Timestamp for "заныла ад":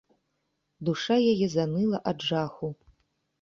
1.57-2.27